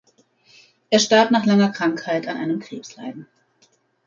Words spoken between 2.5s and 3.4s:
Krebsleiden.